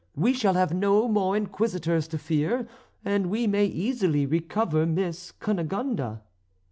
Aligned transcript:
We 0.15 0.33
shall 0.33 0.55
have 0.55 0.73
no 0.73 1.07
more 1.07 1.37
Inquisitors 1.37 2.07
to 2.07 2.17
fear, 2.17 2.67
and 3.05 3.27
we 3.27 3.45
may 3.45 3.65
easily 3.67 4.25
recover 4.25 4.87
Miss 4.87 5.31
Cunegonde." 5.33 6.21